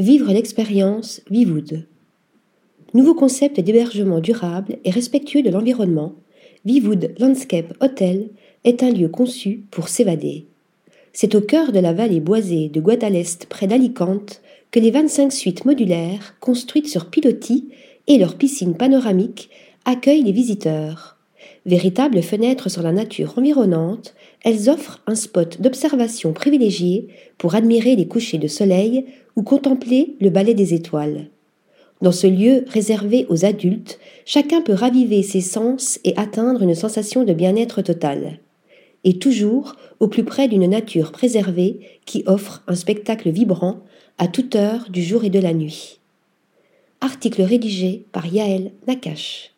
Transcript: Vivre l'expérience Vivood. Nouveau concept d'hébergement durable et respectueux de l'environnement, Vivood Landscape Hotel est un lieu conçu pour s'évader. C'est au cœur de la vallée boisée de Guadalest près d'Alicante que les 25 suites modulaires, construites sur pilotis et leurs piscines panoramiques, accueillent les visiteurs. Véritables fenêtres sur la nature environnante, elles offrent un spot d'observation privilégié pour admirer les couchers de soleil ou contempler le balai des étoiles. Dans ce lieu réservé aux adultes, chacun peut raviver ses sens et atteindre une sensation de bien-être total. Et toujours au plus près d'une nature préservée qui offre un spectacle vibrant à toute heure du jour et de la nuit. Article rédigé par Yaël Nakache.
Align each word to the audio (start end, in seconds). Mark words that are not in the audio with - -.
Vivre 0.00 0.32
l'expérience 0.32 1.20
Vivood. 1.30 1.86
Nouveau 2.94 3.12
concept 3.12 3.60
d'hébergement 3.60 4.20
durable 4.20 4.78
et 4.82 4.90
respectueux 4.90 5.42
de 5.42 5.50
l'environnement, 5.50 6.14
Vivood 6.64 7.14
Landscape 7.18 7.74
Hotel 7.82 8.30
est 8.64 8.82
un 8.82 8.92
lieu 8.92 9.10
conçu 9.10 9.64
pour 9.70 9.88
s'évader. 9.88 10.46
C'est 11.12 11.34
au 11.34 11.42
cœur 11.42 11.70
de 11.70 11.80
la 11.80 11.92
vallée 11.92 12.20
boisée 12.20 12.70
de 12.70 12.80
Guadalest 12.80 13.44
près 13.44 13.66
d'Alicante 13.66 14.40
que 14.70 14.80
les 14.80 14.90
25 14.90 15.30
suites 15.30 15.66
modulaires, 15.66 16.34
construites 16.40 16.88
sur 16.88 17.10
pilotis 17.10 17.68
et 18.06 18.16
leurs 18.16 18.36
piscines 18.36 18.78
panoramiques, 18.78 19.50
accueillent 19.84 20.24
les 20.24 20.32
visiteurs. 20.32 21.18
Véritables 21.66 22.22
fenêtres 22.22 22.70
sur 22.70 22.82
la 22.82 22.92
nature 22.92 23.34
environnante, 23.36 24.14
elles 24.42 24.70
offrent 24.70 25.02
un 25.06 25.14
spot 25.14 25.60
d'observation 25.60 26.32
privilégié 26.32 27.08
pour 27.36 27.54
admirer 27.54 27.96
les 27.96 28.08
couchers 28.08 28.38
de 28.38 28.48
soleil 28.48 29.04
ou 29.36 29.42
contempler 29.42 30.16
le 30.20 30.30
balai 30.30 30.54
des 30.54 30.72
étoiles. 30.72 31.26
Dans 32.00 32.12
ce 32.12 32.26
lieu 32.26 32.64
réservé 32.68 33.26
aux 33.28 33.44
adultes, 33.44 33.98
chacun 34.24 34.62
peut 34.62 34.72
raviver 34.72 35.22
ses 35.22 35.42
sens 35.42 36.00
et 36.04 36.16
atteindre 36.16 36.62
une 36.62 36.74
sensation 36.74 37.24
de 37.24 37.34
bien-être 37.34 37.82
total. 37.82 38.38
Et 39.04 39.18
toujours 39.18 39.76
au 39.98 40.08
plus 40.08 40.24
près 40.24 40.48
d'une 40.48 40.66
nature 40.66 41.12
préservée 41.12 41.80
qui 42.06 42.22
offre 42.26 42.62
un 42.68 42.74
spectacle 42.74 43.28
vibrant 43.30 43.80
à 44.16 44.28
toute 44.28 44.56
heure 44.56 44.86
du 44.88 45.02
jour 45.02 45.24
et 45.24 45.30
de 45.30 45.38
la 45.38 45.52
nuit. 45.52 46.00
Article 47.02 47.42
rédigé 47.42 48.04
par 48.12 48.26
Yaël 48.26 48.72
Nakache. 48.86 49.52